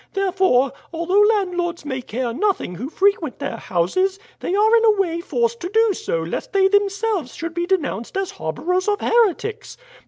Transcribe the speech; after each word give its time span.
Therefore, 0.13 0.73
although 0.91 1.21
landlords 1.21 1.85
may 1.85 2.01
care 2.01 2.33
nothing 2.33 2.73
who 2.73 2.89
frequent 2.89 3.37
their 3.37 3.57
houses, 3.57 4.17
they 4.39 4.55
are 4.55 4.75
in 4.75 4.85
a 4.85 4.99
way 4.99 5.21
forced 5.21 5.59
to 5.59 5.69
do 5.69 5.93
so 5.93 6.21
lest 6.23 6.53
they 6.53 6.67
themselves 6.67 7.35
should 7.35 7.53
be 7.53 7.67
denounced 7.67 8.17
as 8.17 8.31
harbourers 8.31 8.87
of 8.87 8.99
heretics. 8.99 9.77